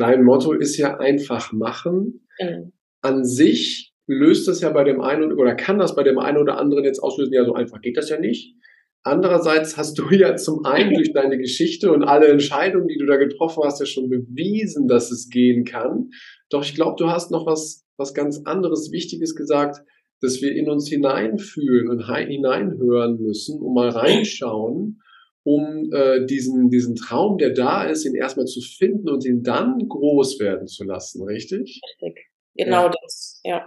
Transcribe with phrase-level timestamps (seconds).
[0.00, 2.26] dein Motto ist ja einfach machen.
[2.40, 2.72] Mhm.
[3.02, 6.58] An sich löst das ja bei dem einen oder kann das bei dem einen oder
[6.58, 8.56] anderen jetzt auslösen, ja, so einfach geht das ja nicht.
[9.02, 13.16] Andererseits hast du ja zum einen durch deine Geschichte und alle Entscheidungen, die du da
[13.16, 16.10] getroffen hast, ja schon bewiesen, dass es gehen kann.
[16.50, 19.82] Doch ich glaube, du hast noch was, was ganz anderes, Wichtiges gesagt,
[20.20, 25.00] dass wir in uns hineinfühlen und hineinhören müssen und mal reinschauen,
[25.44, 29.88] um äh, diesen, diesen Traum, der da ist, ihn erstmal zu finden und ihn dann
[29.88, 31.80] groß werden zu lassen, richtig?
[32.02, 32.26] Richtig.
[32.54, 32.92] Genau ja.
[33.02, 33.66] das, ja.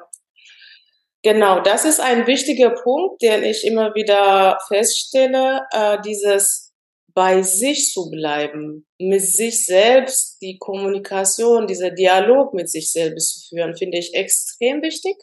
[1.23, 6.73] Genau, das ist ein wichtiger Punkt, den ich immer wieder feststelle, äh, dieses
[7.13, 13.49] bei sich zu bleiben, mit sich selbst die Kommunikation, dieser Dialog mit sich selbst zu
[13.49, 15.15] führen, finde ich extrem wichtig.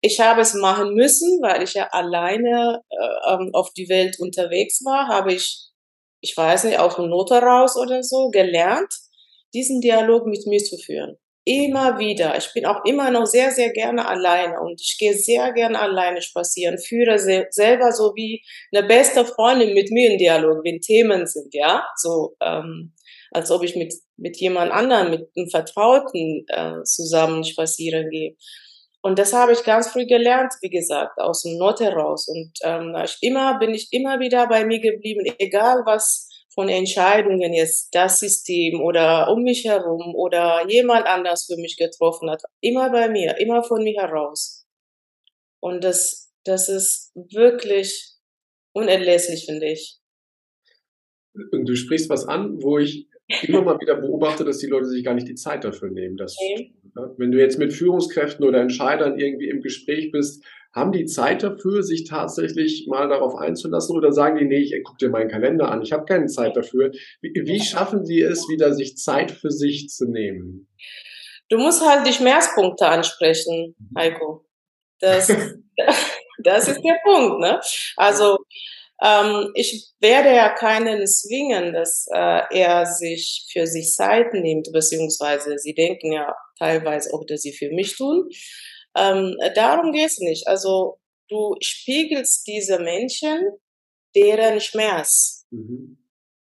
[0.00, 4.84] Ich habe es machen müssen, weil ich ja alleine äh, ähm, auf die Welt unterwegs
[4.84, 5.67] war, habe ich,
[6.20, 8.92] ich weiß nicht, aus dem Not heraus oder so gelernt,
[9.54, 11.16] diesen Dialog mit mir zu führen.
[11.44, 12.36] Immer wieder.
[12.36, 16.20] Ich bin auch immer noch sehr, sehr gerne alleine und ich gehe sehr gerne alleine
[16.20, 21.26] spazieren, führe se selber so wie eine beste Freundin mit mir in Dialog, wenn Themen
[21.26, 22.92] sind, ja, so ähm,
[23.30, 28.36] als ob ich mit mit jemand anderem, mit einem Vertrauten äh, zusammen spazieren gehe.
[29.00, 32.28] Und das habe ich ganz früh gelernt, wie gesagt, aus dem Not heraus.
[32.28, 37.54] Und ähm, ich immer bin ich immer wieder bei mir geblieben, egal was von Entscheidungen
[37.54, 42.42] jetzt das System oder um mich herum oder jemand anders für mich getroffen hat.
[42.60, 44.66] Immer bei mir, immer von mir heraus.
[45.60, 48.16] Und das, das ist wirklich
[48.72, 50.00] unerlässlich, finde ich.
[51.52, 53.07] Du sprichst was an, wo ich
[53.42, 56.16] immer mal wieder beobachte, dass die Leute sich gar nicht die Zeit dafür nehmen.
[56.16, 56.74] Das okay.
[57.16, 61.82] Wenn du jetzt mit Führungskräften oder Entscheidern irgendwie im Gespräch bist, haben die Zeit dafür,
[61.82, 65.82] sich tatsächlich mal darauf einzulassen oder sagen die, nee, ich gucke dir meinen Kalender an,
[65.82, 66.90] ich habe keine Zeit dafür.
[67.20, 70.68] Wie, wie schaffen sie es, wieder sich Zeit für sich zu nehmen?
[71.48, 73.98] Du musst halt die Schmerzpunkte ansprechen, mhm.
[73.98, 74.44] Heiko.
[75.00, 75.28] Das,
[76.42, 77.60] das ist der Punkt, ne?
[77.96, 78.38] Also
[79.02, 85.58] ähm, ich werde ja keinen zwingen, dass äh, er sich für sich Zeit nimmt, beziehungsweise
[85.58, 88.28] sie denken ja teilweise auch, dass sie für mich tun.
[88.96, 90.48] Ähm, darum geht's nicht.
[90.48, 90.98] Also
[91.28, 93.46] du spiegelst diese Menschen,
[94.14, 95.46] deren Schmerz.
[95.50, 95.98] Mhm.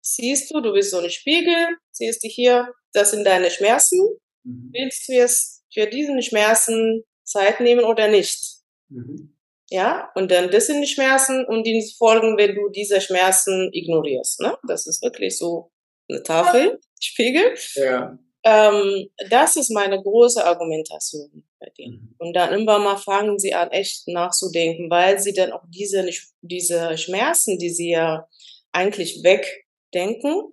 [0.02, 4.00] Siehst du, du bist so ein Spiegel, siehst du hier, das sind deine Schmerzen.
[4.44, 4.70] Mhm.
[4.72, 8.62] Willst du jetzt für diesen Schmerzen Zeit nehmen oder nicht?
[8.88, 9.37] Mhm.
[9.70, 14.40] Ja, und dann das sind die Schmerzen und die folgen, wenn du diese Schmerzen ignorierst.
[14.42, 14.58] Ne?
[14.68, 15.72] Das ist wirklich so
[16.10, 17.54] eine Tafel, Spiegel.
[17.76, 18.18] Ja.
[18.44, 21.96] Ähm, das ist meine große Argumentation bei denen.
[21.96, 22.16] Mhm.
[22.18, 26.08] Und dann irgendwann mal fangen sie an, echt nachzudenken, weil sie dann auch diese,
[26.42, 28.28] diese Schmerzen, die sie ja
[28.72, 30.44] eigentlich wegdenken,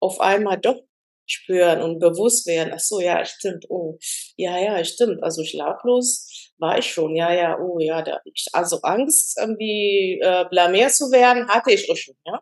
[0.00, 0.82] auf einmal doch
[1.26, 2.72] spüren und bewusst werden.
[2.74, 3.66] Ach so, ja, stimmt.
[3.70, 3.98] Oh,
[4.36, 5.22] ja, ja, stimmt.
[5.22, 6.28] Also schlaflos
[6.58, 7.16] war ich schon.
[7.16, 8.02] Ja, ja, oh, ja.
[8.02, 12.16] Da, ich, also Angst, irgendwie äh, blamiert zu werden, hatte ich auch schon.
[12.26, 12.40] Ja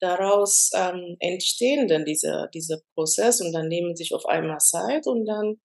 [0.00, 5.26] daraus ähm, entstehen dann diese, diese Prozess und dann nehmen sich auf einmal Zeit und
[5.26, 5.56] dann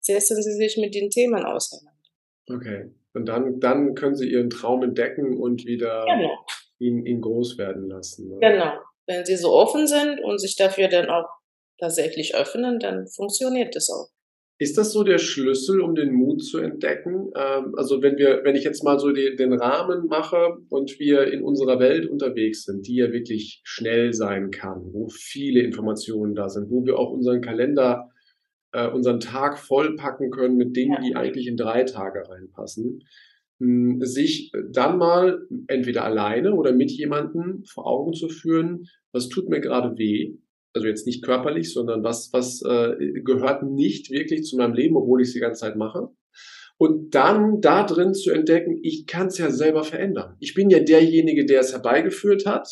[0.00, 1.90] setzen sie sich mit den Themen auseinander.
[2.48, 2.90] Okay.
[3.12, 6.30] Und dann, dann können sie ihren Traum entdecken und wieder genau.
[6.78, 8.28] ihn, ihn groß werden lassen.
[8.28, 8.38] Ne?
[8.40, 8.72] Genau.
[9.06, 11.28] Wenn sie so offen sind und sich dafür dann auch
[11.78, 14.10] tatsächlich öffnen, dann funktioniert das auch.
[14.60, 17.30] Ist das so der Schlüssel, um den Mut zu entdecken?
[17.34, 21.32] Ähm, also wenn wir, wenn ich jetzt mal so die, den Rahmen mache und wir
[21.32, 26.50] in unserer Welt unterwegs sind, die ja wirklich schnell sein kann, wo viele Informationen da
[26.50, 28.10] sind, wo wir auch unseren Kalender,
[28.72, 31.08] äh, unseren Tag vollpacken können mit Dingen, ja.
[31.08, 33.00] die eigentlich in drei Tage reinpassen,
[33.60, 39.48] hm, sich dann mal entweder alleine oder mit jemandem vor Augen zu führen, was tut
[39.48, 40.36] mir gerade weh,
[40.74, 45.20] also jetzt nicht körperlich, sondern was, was äh, gehört nicht wirklich zu meinem Leben, obwohl
[45.20, 46.08] ich es die ganze Zeit mache.
[46.78, 50.36] Und dann da drin zu entdecken, ich kann es ja selber verändern.
[50.40, 52.68] Ich bin ja derjenige, der es herbeigeführt hat.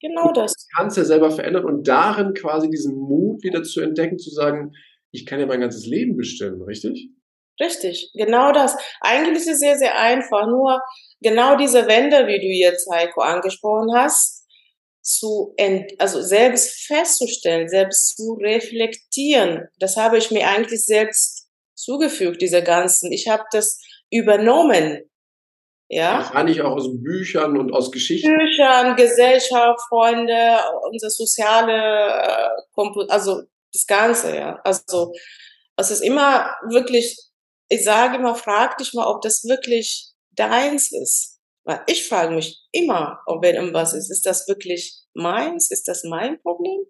[0.00, 0.54] Genau das.
[0.56, 4.30] Ich kann es ja selber verändern und darin quasi diesen Mut wieder zu entdecken, zu
[4.30, 4.72] sagen,
[5.10, 7.10] ich kann ja mein ganzes Leben bestimmen, richtig?
[7.60, 8.76] Richtig, genau das.
[9.00, 10.46] Eigentlich ist es sehr, sehr einfach.
[10.46, 10.80] Nur
[11.20, 14.37] genau diese Wände, wie du jetzt, Heiko, angesprochen hast,
[15.08, 19.68] zu, ent, also selbst festzustellen, selbst zu reflektieren.
[19.78, 23.10] Das habe ich mir eigentlich selbst zugefügt, diese ganzen.
[23.12, 25.08] Ich habe das übernommen.
[25.88, 26.18] Ja.
[26.18, 28.28] Das kann ich auch aus Büchern und aus Geschichten.
[28.36, 30.58] Büchern, Gesellschaft, Freunde,
[30.90, 34.60] unser soziale, äh, also das Ganze, ja.
[34.64, 35.12] Also,
[35.76, 37.16] es ist immer wirklich,
[37.70, 41.37] ich sage immer, frag dich mal, ob das wirklich deins ist.
[41.68, 45.70] Weil ich frage mich immer, ob wenn irgendwas ist, ist das wirklich meins?
[45.70, 46.86] Ist das mein Problem?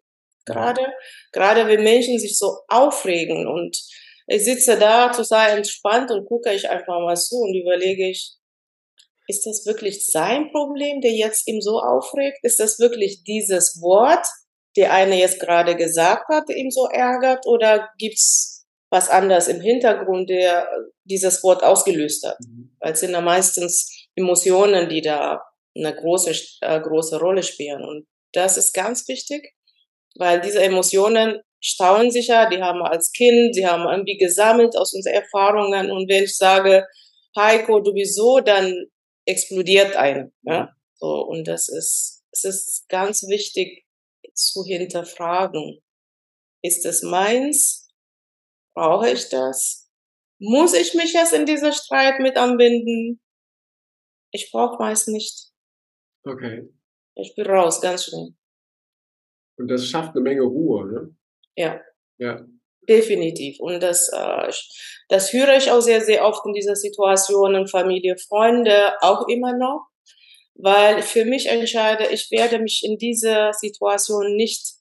[0.49, 0.87] gerade.
[1.33, 3.77] Gerade wenn Menschen sich so aufregen und
[4.27, 8.35] ich sitze da total entspannt und gucke ich einfach mal zu und überlege ich,
[9.27, 12.39] ist das wirklich sein Problem, der jetzt ihm so aufregt?
[12.43, 14.27] Ist das wirklich dieses Wort,
[14.77, 17.47] der eine jetzt gerade gesagt hat, der ihm so ärgert?
[17.47, 20.67] Oder gibt's was anderes im Hintergrund, der
[21.05, 22.39] dieses Wort ausgelöst hat?
[22.41, 22.75] Mhm.
[22.81, 25.43] Weil es sind ja meistens Emotionen, die da
[25.77, 27.83] eine große, äh, große Rolle spielen.
[27.85, 29.55] Und das ist ganz wichtig,
[30.17, 34.77] weil diese Emotionen stauen sich ja, die haben wir als Kind, sie haben irgendwie gesammelt
[34.77, 35.91] aus unseren Erfahrungen.
[35.91, 36.87] Und wenn ich sage,
[37.37, 38.87] Heiko, du bist so, dann
[39.25, 40.33] explodiert ein.
[40.43, 40.71] Ja?
[40.95, 43.85] So, und das ist, es ist ganz wichtig
[44.35, 45.81] zu hinterfragen.
[46.63, 47.89] Ist es meins?
[48.75, 49.89] Brauche ich das?
[50.41, 53.21] Muss ich mich jetzt in dieser Streit mit anbinden?
[54.31, 55.51] Ich brauche meist nicht.
[56.25, 56.69] Okay.
[57.15, 58.35] Ich bin raus, ganz schnell.
[59.59, 61.17] Und das schafft eine Menge Ruhe, ne?
[61.57, 61.81] Ja.
[62.19, 62.45] Ja.
[62.89, 63.61] Definitiv.
[63.61, 64.51] Und das, äh,
[65.09, 69.89] das höre ich auch sehr, sehr oft in dieser Situation, Familie, Freunde, auch immer noch.
[70.55, 74.75] Weil für mich entscheide, ich werde mich in diese Situation nicht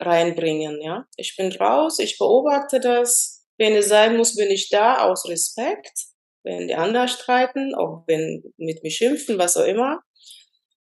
[0.00, 1.06] reinbringen, ja.
[1.16, 3.46] Ich bin raus, ich beobachte das.
[3.58, 6.11] Wenn es sein muss, bin ich da aus Respekt.
[6.44, 10.02] Wenn die anderen streiten, auch wenn mit mir schimpfen, was auch immer.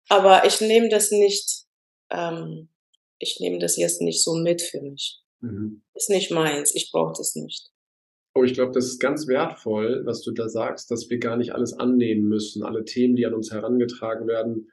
[0.09, 1.65] Aber ich nehme das nicht,
[2.11, 2.69] ähm,
[3.19, 5.21] ich nehme das jetzt nicht so mit für mich.
[5.41, 5.83] Mhm.
[5.95, 7.71] Ist nicht meins, ich brauche das nicht.
[8.35, 11.55] Oh, ich glaube, das ist ganz wertvoll, was du da sagst, dass wir gar nicht
[11.55, 14.71] alles annehmen müssen, alle Themen, die an uns herangetragen werden.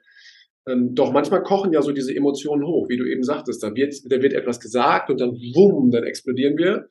[0.66, 3.62] Ähm, doch manchmal kochen ja so diese Emotionen hoch, wie du eben sagtest.
[3.62, 6.88] Da wird, da wird etwas gesagt und dann wumm, dann explodieren wir.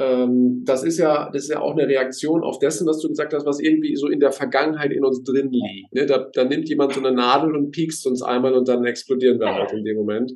[0.00, 3.34] Ähm, das ist ja, das ist ja auch eine Reaktion auf dessen, was du gesagt
[3.34, 5.92] hast, was irgendwie so in der Vergangenheit in uns drin liegt.
[5.92, 6.06] Ne?
[6.06, 9.52] Da, da nimmt jemand so eine Nadel und piekst uns einmal und dann explodieren wir
[9.52, 10.32] halt in dem Moment.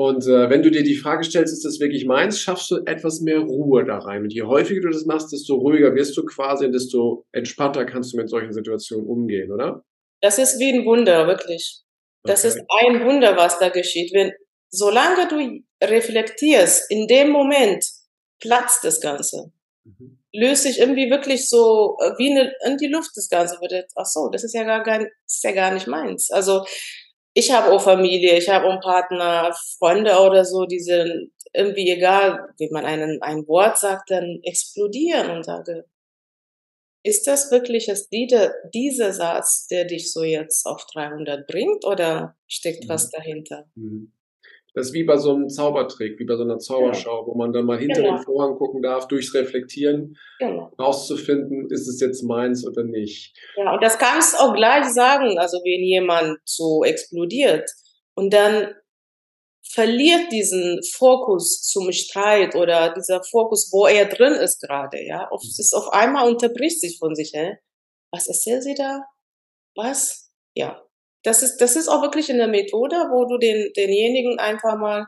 [0.00, 3.20] Und äh, wenn du dir die Frage stellst, ist das wirklich meins, schaffst du etwas
[3.20, 4.22] mehr Ruhe da rein.
[4.22, 8.12] Und je häufiger du das machst, desto ruhiger wirst du quasi und desto entspannter kannst
[8.12, 9.84] du mit solchen Situationen umgehen, oder?
[10.22, 11.82] Das ist wie ein Wunder, wirklich.
[12.22, 12.48] Das okay.
[12.48, 14.12] ist ein Wunder, was da geschieht.
[14.14, 14.30] Wenn,
[14.70, 17.84] solange du reflektierst, in dem Moment
[18.40, 19.52] platzt das Ganze.
[19.84, 20.18] Mhm.
[20.32, 23.58] Löst sich irgendwie wirklich so äh, wie eine, in die Luft das Ganze.
[23.96, 26.30] Ach so, das ist ja gar, gar, ist ja gar nicht meins.
[26.30, 26.64] Also
[27.34, 31.90] ich habe auch Familie, ich habe auch einen Partner, Freunde oder so, die sind irgendwie
[31.90, 35.84] egal, wie man einen, ein Wort sagt, dann explodieren und sage,
[37.04, 42.84] ist das wirklich das, dieser Satz, der dich so jetzt auf 300 bringt oder steckt
[42.84, 42.88] mhm.
[42.88, 43.70] was dahinter?
[43.74, 44.12] Mhm.
[44.74, 47.64] Das ist wie bei so einem Zaubertrick, wie bei so einer Zauberschau, wo man dann
[47.64, 48.16] mal hinter genau.
[48.16, 50.70] den Vorhang gucken darf, durchs Reflektieren genau.
[50.78, 53.36] rauszufinden, ist es jetzt meins oder nicht.
[53.56, 57.68] Ja, und das kannst du auch gleich sagen, also wenn jemand so explodiert
[58.14, 58.74] und dann
[59.70, 65.28] verliert diesen Fokus zum Streit oder dieser Fokus, wo er drin ist gerade, ja.
[65.34, 67.56] Es ist auf einmal unterbricht sich von sich, hä?
[68.10, 69.02] Was erzählt sie da?
[69.74, 70.32] Was?
[70.54, 70.87] Ja,
[71.22, 75.06] das ist, das ist auch wirklich eine Methode, wo du den, denjenigen einfach mal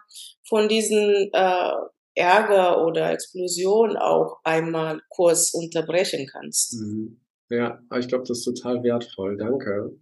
[0.48, 1.72] von diesen äh,
[2.14, 6.80] Ärger oder Explosion auch einmal kurz unterbrechen kannst.
[6.80, 7.20] Mhm.
[7.48, 9.36] Ja, ich glaube, das ist total wertvoll.
[9.36, 9.96] Danke.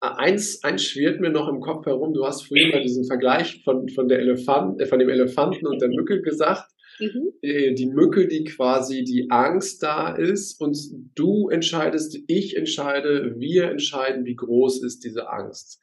[0.00, 2.12] Eins, eins schwirrt mir noch im Kopf herum.
[2.12, 5.80] Du hast vorhin mal diesen Vergleich von, von, der Elefant, äh, von dem Elefanten und
[5.80, 6.70] der Mücke gesagt.
[6.98, 7.32] Mhm.
[7.42, 10.76] Äh, die Mücke, die quasi die Angst da ist und
[11.14, 15.80] du entscheidest, ich entscheide, wir entscheiden, wie groß ist diese Angst.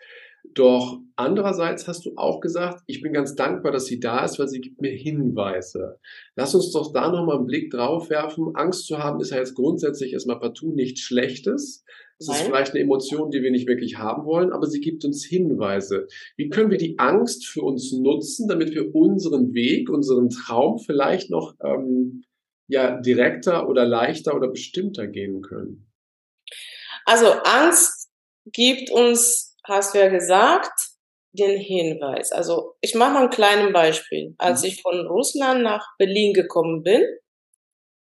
[0.53, 4.49] Doch andererseits hast du auch gesagt, ich bin ganz dankbar, dass sie da ist, weil
[4.49, 5.99] sie gibt mir Hinweise.
[6.35, 8.51] Lass uns doch da nochmal einen Blick drauf werfen.
[8.55, 11.85] Angst zu haben ist ja jetzt grundsätzlich erstmal partout nichts Schlechtes.
[12.19, 15.25] Es ist vielleicht eine Emotion, die wir nicht wirklich haben wollen, aber sie gibt uns
[15.25, 16.07] Hinweise.
[16.37, 21.29] Wie können wir die Angst für uns nutzen, damit wir unseren Weg, unseren Traum vielleicht
[21.29, 22.23] noch ähm,
[22.67, 25.91] ja, direkter oder leichter oder bestimmter gehen können?
[27.05, 28.09] Also Angst
[28.45, 30.93] gibt uns, hast du ja gesagt,
[31.33, 32.31] den Hinweis.
[32.31, 34.35] Also ich mache mal ein kleines Beispiel.
[34.37, 34.67] Als mhm.
[34.67, 37.01] ich von Russland nach Berlin gekommen bin,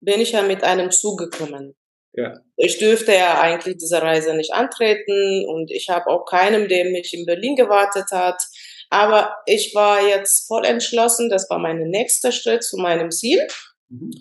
[0.01, 1.75] bin ich ja mit einem Zug gekommen.
[2.13, 2.39] Ja.
[2.57, 7.13] Ich dürfte ja eigentlich diese Reise nicht antreten und ich habe auch keinem, der mich
[7.13, 8.41] in Berlin gewartet hat.
[8.89, 13.45] Aber ich war jetzt voll entschlossen, das war mein nächster Schritt zu meinem Ziel,
[13.89, 14.11] mhm.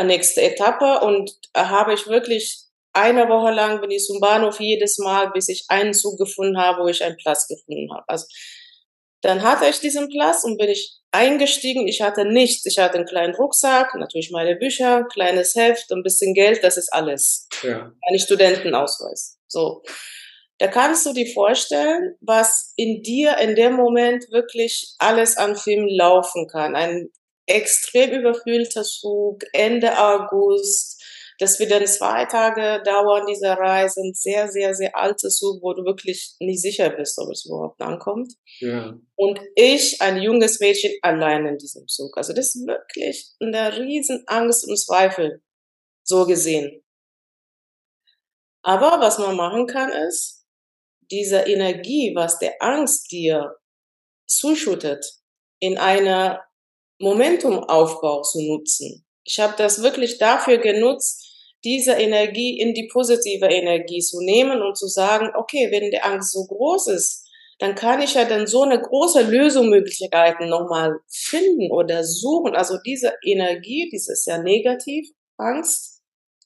[0.00, 5.30] nächste Etappe und habe ich wirklich eine Woche lang bin ich zum Bahnhof jedes Mal,
[5.30, 8.04] bis ich einen Zug gefunden habe, wo ich einen Platz gefunden habe.
[8.08, 8.26] Also
[9.22, 11.86] dann hatte ich diesen Platz und bin ich eingestiegen.
[11.88, 12.64] Ich hatte nichts.
[12.66, 16.92] Ich hatte einen kleinen Rucksack, natürlich meine Bücher, kleines Heft, ein bisschen Geld, das ist
[16.92, 17.48] alles.
[17.62, 17.92] Ja.
[18.08, 19.38] Ein Studentenausweis.
[19.46, 19.82] So.
[20.58, 25.86] da kannst du dir vorstellen, was in dir in dem Moment wirklich alles an Film
[25.88, 26.76] laufen kann.
[26.76, 27.10] Ein
[27.46, 30.99] extrem überfüllter Zug, Ende August,
[31.40, 35.72] das wird dann zwei Tage dauern, diese Reise, ein sehr, sehr, sehr alter Zug, wo
[35.72, 38.34] du wirklich nicht sicher bist, ob es überhaupt ankommt.
[38.58, 38.94] Ja.
[39.16, 42.14] Und ich, ein junges Mädchen, allein in diesem Zug.
[42.18, 45.42] Also das ist wirklich eine riesen Angst und Zweifel,
[46.02, 46.84] so gesehen.
[48.62, 50.44] Aber was man machen kann, ist,
[51.10, 53.56] diese Energie, was der Angst dir
[54.26, 55.06] zuschüttet,
[55.58, 56.44] in einer
[56.98, 59.06] Momentumaufbau zu nutzen.
[59.24, 61.29] Ich habe das wirklich dafür genutzt,
[61.64, 66.32] diese Energie in die positive Energie zu nehmen und zu sagen, okay, wenn die Angst
[66.32, 67.26] so groß ist,
[67.58, 72.54] dann kann ich ja dann so eine große Lösungsmöglichkeiten nochmal finden oder suchen.
[72.54, 76.00] Also diese Energie, dieses ja negativ, Angst,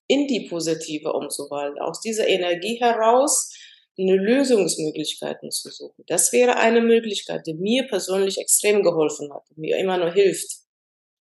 [0.08, 1.78] in die positive umzuwandeln.
[1.78, 3.52] Aus dieser Energie heraus
[3.96, 6.04] eine Lösungsmöglichkeiten zu suchen.
[6.08, 10.63] Das wäre eine Möglichkeit, die mir persönlich extrem geholfen hat, mir immer nur hilft.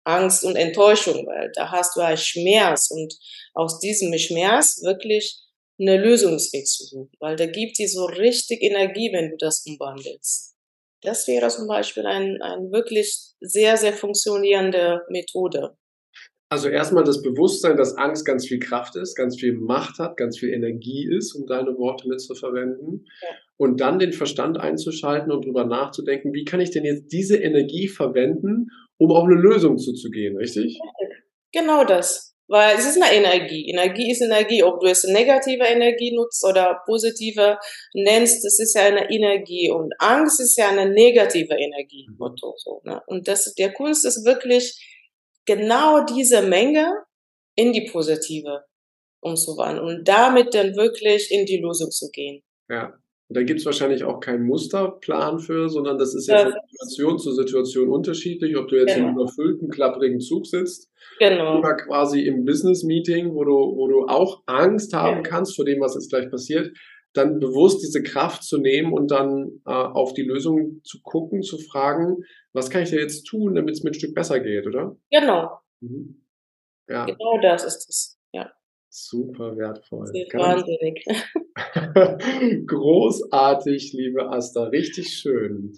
[0.08, 3.14] Angst und Enttäuschung, weil da hast du einen Schmerz und
[3.54, 5.44] aus diesem Schmerz wirklich
[5.80, 10.56] eine Lösungsweg zu suchen, weil da gibt dir so richtig Energie, wenn du das umwandelst.
[11.02, 15.78] Das wäre zum Beispiel ein, ein wirklich sehr, sehr funktionierende Methode.
[16.50, 20.40] Also erstmal das Bewusstsein, dass Angst ganz viel Kraft ist, ganz viel Macht hat, ganz
[20.40, 23.06] viel Energie ist, um deine Worte mitzuverwenden.
[23.22, 23.28] Ja.
[23.58, 27.90] Und dann den Verstand einzuschalten und drüber nachzudenken, wie kann ich denn jetzt diese Energie
[27.90, 30.80] verwenden, um auf eine Lösung zuzugehen, richtig?
[31.52, 32.36] Genau das.
[32.50, 33.70] Weil es ist eine Energie.
[33.70, 34.64] Energie ist Energie.
[34.64, 37.58] Ob du es negative Energie nutzt oder positive
[37.94, 39.70] nennst, das ist ja eine Energie.
[39.70, 42.08] Und Angst ist ja eine negative Energie.
[42.10, 42.36] Mhm.
[42.56, 43.02] So, ne?
[43.08, 44.82] Und das, der Kunst ist wirklich
[45.46, 46.94] genau diese Menge
[47.56, 48.64] in die positive
[49.20, 52.44] umzuwandeln und damit dann wirklich in die Lösung zu gehen.
[52.70, 52.94] Ja.
[53.30, 56.54] Und da gibt es wahrscheinlich auch keinen Musterplan für, sondern das ist ja, ja von
[56.70, 59.08] Situation zu Situation unterschiedlich, ob du jetzt genau.
[59.08, 61.60] einem überfüllten, klapprigen Zug sitzt genau.
[61.60, 65.22] oder quasi im Business-Meeting, wo du, wo du auch Angst haben ja.
[65.24, 66.72] kannst vor dem, was jetzt gleich passiert,
[67.14, 71.58] dann bewusst diese Kraft zu nehmen und dann äh, auf die Lösung zu gucken, zu
[71.58, 72.18] fragen,
[72.54, 74.96] was kann ich da jetzt tun, damit es mir ein Stück besser geht, oder?
[75.12, 75.60] Genau.
[75.82, 76.24] Mhm.
[76.88, 77.06] Ja.
[77.06, 78.18] Genau das ist es.
[78.90, 80.08] Super wertvoll.
[80.34, 81.04] wahnsinnig.
[82.68, 85.74] Großartig, liebe Asta, richtig schön.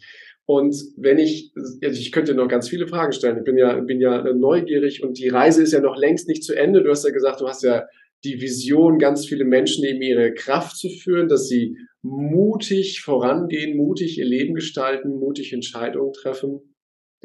[0.45, 3.37] Und wenn ich, also ich könnte noch ganz viele Fragen stellen.
[3.37, 6.55] Ich bin ja, bin ja neugierig und die Reise ist ja noch längst nicht zu
[6.55, 6.81] Ende.
[6.81, 7.85] Du hast ja gesagt, du hast ja
[8.23, 14.17] die Vision, ganz viele Menschen in ihre Kraft zu führen, dass sie mutig vorangehen, mutig
[14.17, 16.61] ihr Leben gestalten, mutig Entscheidungen treffen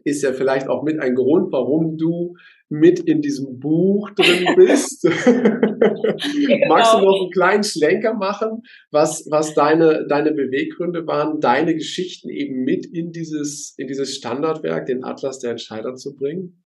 [0.02, 2.36] ist ja vielleicht auch mit ein Grund, warum du
[2.74, 5.02] mit in diesem Buch drin bist.
[5.02, 6.68] genau.
[6.68, 12.28] Magst du noch einen kleinen Schlenker machen, was, was deine, deine Beweggründe waren, deine Geschichten
[12.30, 16.64] eben mit in dieses, in dieses Standardwerk, den Atlas der Entscheider zu bringen?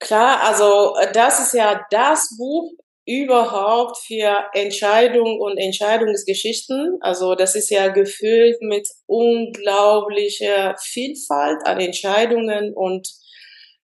[0.00, 2.72] Klar, also das ist ja das Buch,
[3.08, 6.98] überhaupt für Entscheidungen und Entscheidungsgeschichten.
[7.00, 13.08] Also das ist ja gefüllt mit unglaublicher Vielfalt an Entscheidungen und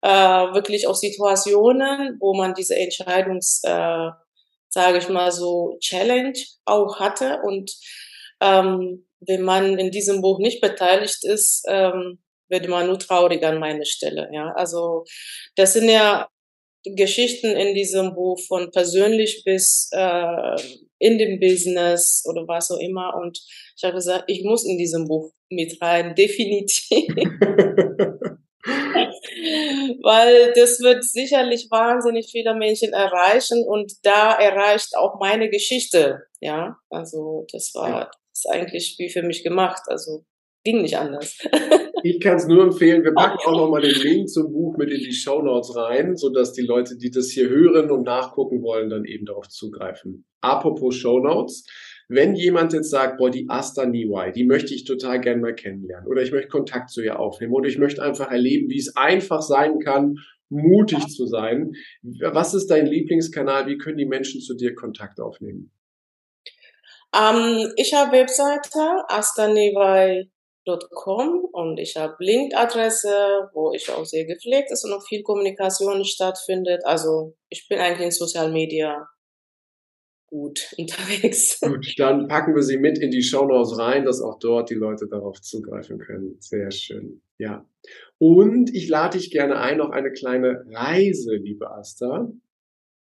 [0.04, 4.10] äh, wirklich auch Situationen, wo man diese Entscheidungs, äh,
[4.68, 7.40] sage ich mal so, Challenge auch hatte.
[7.42, 7.72] Und
[8.42, 12.18] ähm, wenn man in diesem Buch nicht beteiligt ist, ähm,
[12.50, 14.28] wird man nur traurig an meiner Stelle.
[14.30, 15.04] Ja, also
[15.56, 16.28] das sind ja
[16.84, 20.56] Geschichten in diesem Buch von persönlich bis äh,
[20.98, 23.14] in dem Business oder was auch immer.
[23.22, 23.40] Und
[23.74, 27.06] ich habe gesagt, ich muss in diesem Buch mit rein, definitiv.
[30.02, 36.22] Weil das wird sicherlich wahnsinnig viele Menschen erreichen und da erreicht auch meine Geschichte.
[36.40, 39.82] Ja, also das war das eigentlich wie für mich gemacht.
[39.86, 40.24] Also
[40.64, 41.38] ging nicht anders.
[42.06, 43.02] Ich kann es nur empfehlen.
[43.02, 46.52] Wir packen auch nochmal den Link zum Buch mit in die Show Notes rein, sodass
[46.52, 50.26] die Leute, die das hier hören und nachgucken wollen, dann eben darauf zugreifen.
[50.42, 51.64] Apropos Show Notes.
[52.08, 56.06] Wenn jemand jetzt sagt, boah, die Asta Niwai, die möchte ich total gerne mal kennenlernen
[56.08, 59.42] oder ich möchte Kontakt zu ihr aufnehmen oder ich möchte einfach erleben, wie es einfach
[59.42, 60.16] sein kann,
[60.50, 61.72] mutig zu sein.
[62.02, 63.66] Was ist dein Lieblingskanal?
[63.66, 65.70] Wie können die Menschen zu dir Kontakt aufnehmen?
[67.14, 70.28] Um, ähm, ich habe Webseite astaniwai
[70.90, 76.04] Com und ich habe LinkedIn-Adresse, wo ich auch sehr gepflegt ist und noch viel Kommunikation
[76.04, 76.82] stattfindet.
[76.84, 79.06] Also ich bin eigentlich in Social Media
[80.26, 81.60] gut unterwegs.
[81.60, 85.06] Gut, dann packen wir sie mit in die Shownotes rein, dass auch dort die Leute
[85.08, 86.36] darauf zugreifen können.
[86.40, 87.22] Sehr schön.
[87.38, 87.66] Ja.
[88.18, 92.32] Und ich lade dich gerne ein auf eine kleine Reise, liebe Asta.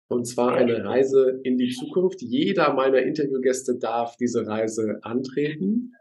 [0.07, 2.21] Und zwar eine Reise in die Zukunft.
[2.21, 5.93] Jeder meiner Interviewgäste darf diese Reise antreten.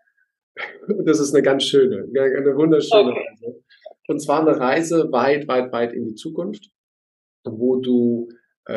[0.86, 3.26] Und das ist eine ganz schöne, eine wunderschöne okay.
[3.28, 3.62] Reise.
[4.06, 6.70] Und zwar eine Reise weit, weit, weit in die Zukunft,
[7.44, 8.28] wo du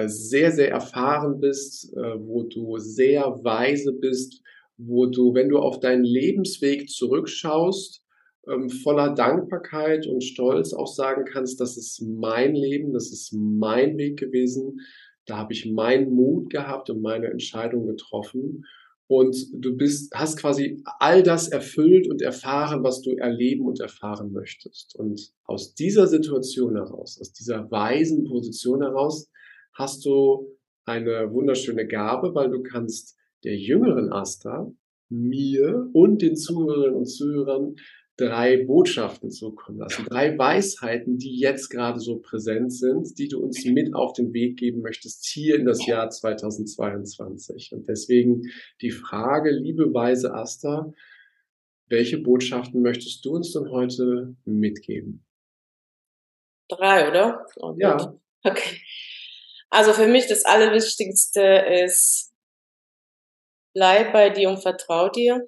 [0.07, 4.41] sehr, sehr erfahren bist, äh, wo du sehr weise bist,
[4.77, 8.03] wo du, wenn du auf deinen Lebensweg zurückschaust,
[8.47, 13.97] ähm, voller Dankbarkeit und Stolz auch sagen kannst, das ist mein Leben, das ist mein
[13.97, 14.79] Weg gewesen,
[15.25, 18.65] da habe ich meinen Mut gehabt und meine Entscheidung getroffen.
[19.09, 24.33] Und du bist, hast quasi all das erfüllt und erfahren, was du erleben und erfahren
[24.33, 24.95] möchtest.
[24.97, 29.29] Und aus dieser Situation heraus, aus dieser weisen Position heraus,
[29.77, 34.71] hast du eine wunderschöne Gabe, weil du kannst der jüngeren Asta,
[35.09, 37.75] mir und den Zuhörerinnen und Zuhörern
[38.17, 43.63] drei Botschaften zukommen lassen, drei Weisheiten, die jetzt gerade so präsent sind, die du uns
[43.63, 47.73] mit auf den Weg geben möchtest, hier in das Jahr 2022.
[47.73, 48.41] Und deswegen
[48.81, 50.91] die Frage, liebe weise Asta,
[51.89, 55.23] welche Botschaften möchtest du uns denn heute mitgeben?
[56.69, 57.45] Drei, oder?
[57.57, 58.19] Oh, ja.
[58.43, 58.81] Okay.
[59.69, 62.33] Also für mich das Allerwichtigste ist,
[63.73, 65.47] bleib bei dir und vertrau dir.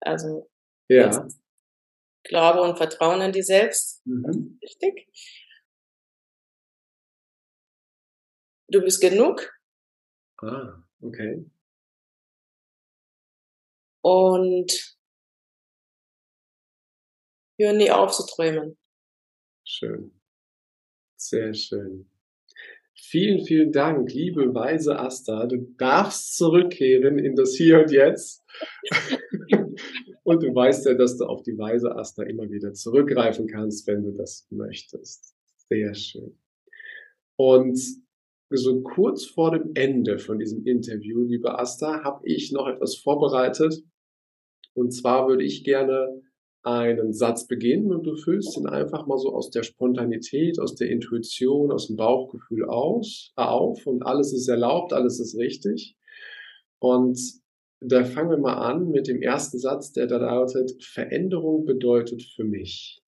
[0.00, 0.50] Also
[0.88, 1.28] ja.
[2.24, 4.04] Glaube und Vertrauen an dir selbst.
[4.06, 4.58] Mhm.
[4.60, 5.08] Wichtig.
[8.68, 9.50] Du bist genug.
[10.42, 11.44] Ah, okay.
[14.02, 14.96] Und
[17.58, 18.78] hör nie auf zu träumen.
[19.66, 20.19] Schön.
[21.20, 22.06] Sehr schön.
[22.94, 25.46] Vielen, vielen Dank, liebe weise Asta.
[25.46, 28.42] Du darfst zurückkehren in das Hier und Jetzt.
[30.22, 34.02] und du weißt ja, dass du auf die weise Asta immer wieder zurückgreifen kannst, wenn
[34.02, 35.34] du das möchtest.
[35.68, 36.38] Sehr schön.
[37.36, 37.78] Und
[38.48, 43.82] so kurz vor dem Ende von diesem Interview, liebe Asta, habe ich noch etwas vorbereitet.
[44.72, 46.22] Und zwar würde ich gerne
[46.62, 50.90] einen Satz beginnen und du füllst ihn einfach mal so aus der Spontanität, aus der
[50.90, 55.96] Intuition, aus dem Bauchgefühl aus, auf und alles ist erlaubt, alles ist richtig.
[56.78, 57.18] Und
[57.80, 62.44] da fangen wir mal an mit dem ersten Satz, der da lautet, Veränderung bedeutet für
[62.44, 63.02] mich.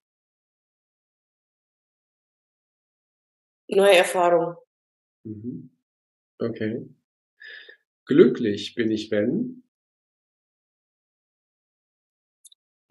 [3.69, 4.57] Neue Erfahrung.
[5.25, 5.71] Mhm.
[6.39, 6.87] Okay.
[8.07, 9.63] Glücklich bin ich, wenn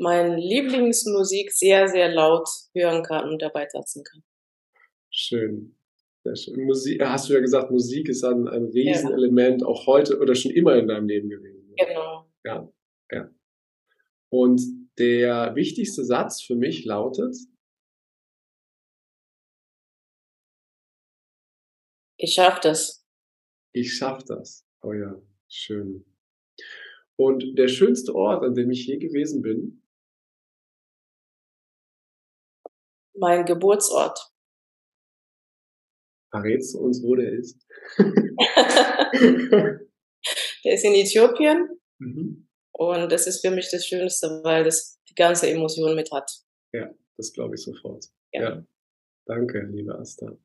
[0.02, 4.24] meine Lieblingsmusik sehr, sehr laut hören kann und dabei tanzen kann.
[5.12, 5.76] Schön.
[6.36, 6.66] schön.
[6.66, 9.68] Musik, hast du ja gesagt, Musik ist ein, ein Riesenelement, ja.
[9.68, 11.74] auch heute oder schon immer in deinem Leben gewesen.
[11.78, 12.28] Genau.
[12.44, 12.68] Ja,
[13.12, 13.30] ja.
[14.30, 14.62] Und
[14.98, 17.36] der wichtigste Satz für mich lautet,
[22.18, 23.06] ich schaff das.
[23.74, 24.66] Ich schaff das.
[24.82, 26.06] Oh ja, schön.
[27.18, 29.81] Und der schönste Ort, an dem ich je gewesen bin,
[33.16, 34.20] mein Geburtsort.
[36.32, 37.66] Verrätst du uns, wo der ist?
[40.64, 41.68] der ist in Äthiopien.
[42.00, 42.48] Mhm.
[42.72, 46.32] Und das ist für mich das Schönste, weil das die ganze Emotion mit hat.
[46.74, 48.06] Ja, das glaube ich sofort.
[48.32, 48.42] Ja.
[48.42, 48.66] ja.
[49.26, 50.38] Danke, liebe Asta.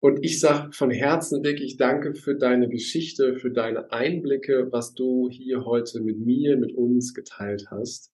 [0.00, 5.28] Und ich sage von Herzen wirklich Danke für deine Geschichte, für deine Einblicke, was du
[5.30, 8.12] hier heute mit mir, mit uns geteilt hast.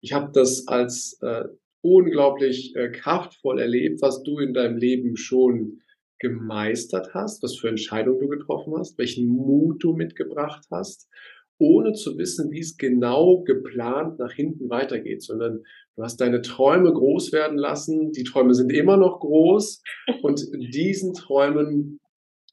[0.00, 1.44] Ich habe das als äh,
[1.84, 5.82] unglaublich äh, kraftvoll erlebt, was du in deinem Leben schon
[6.18, 11.10] gemeistert hast, was für Entscheidungen du getroffen hast, welchen Mut du mitgebracht hast,
[11.58, 15.62] ohne zu wissen, wie es genau geplant nach hinten weitergeht, sondern
[15.96, 18.12] du hast deine Träume groß werden lassen.
[18.12, 19.82] Die Träume sind immer noch groß
[20.22, 20.42] und
[20.72, 22.00] diesen Träumen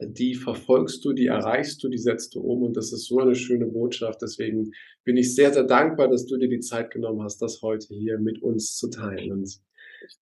[0.03, 3.35] die verfolgst du, die erreichst du, die setzt du um und das ist so eine
[3.35, 4.21] schöne Botschaft.
[4.21, 4.71] Deswegen
[5.03, 8.17] bin ich sehr, sehr dankbar, dass du dir die Zeit genommen hast, das heute hier
[8.17, 9.31] mit uns zu teilen.
[9.31, 9.59] Und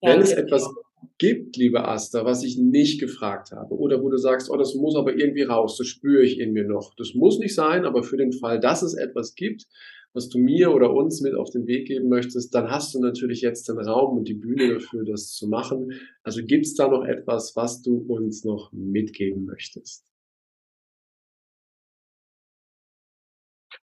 [0.02, 0.70] wenn es etwas
[1.18, 4.96] gibt, liebe Asta, was ich nicht gefragt habe oder wo du sagst, oh, das muss
[4.96, 6.94] aber irgendwie raus, das spüre ich in mir noch.
[6.98, 9.66] Das muss nicht sein, aber für den Fall, dass es etwas gibt,
[10.14, 13.42] was du mir oder uns mit auf den Weg geben möchtest, dann hast du natürlich
[13.42, 15.92] jetzt den Raum und die Bühne dafür, das zu machen.
[16.24, 20.06] Also gibt es da noch etwas, was du uns noch mitgeben möchtest?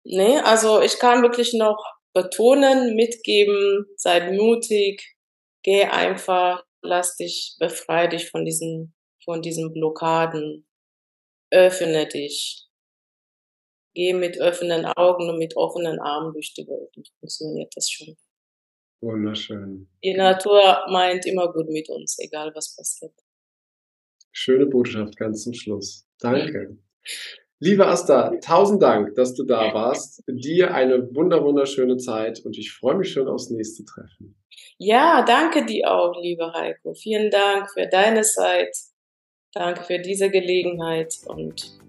[0.04, 1.78] Nee, also ich kann wirklich noch
[2.14, 5.16] betonen, mitgeben, sei mutig,
[5.64, 10.66] geh einfach, lass dich, befreie dich von diesen, von diesen Blockaden,
[11.52, 12.67] öffne dich,
[13.98, 16.96] Geh mit offenen Augen und mit offenen Armen durch die Welt.
[16.96, 18.16] Und funktioniert das schon.
[19.02, 19.88] Wunderschön.
[20.04, 23.14] Die Natur meint immer gut mit uns, egal was passiert.
[24.32, 26.08] Schöne Botschaft ganz zum Schluss.
[26.20, 26.78] Danke.
[27.60, 30.24] Liebe Asta, tausend Dank, dass du da warst.
[30.28, 34.40] Dir eine wunder wunderschöne Zeit und ich freue mich schon aufs nächste Treffen.
[34.78, 36.94] Ja, danke dir auch, liebe Heiko.
[36.94, 38.78] Vielen Dank für deine Zeit.
[39.54, 41.80] Danke für diese Gelegenheit und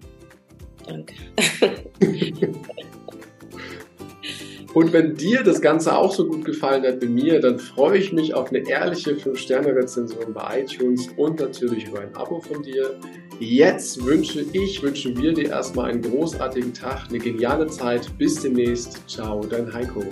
[0.88, 1.14] danke.
[4.74, 8.12] Und wenn dir das Ganze auch so gut gefallen hat wie mir, dann freue ich
[8.12, 12.94] mich auf eine ehrliche 5-Sterne-Rezension bei iTunes und natürlich über ein Abo von dir.
[13.40, 18.06] Jetzt wünsche ich, wünschen wir dir erstmal einen großartigen Tag, eine geniale Zeit.
[18.18, 19.02] Bis demnächst.
[19.08, 20.04] Ciao, dein Heiko.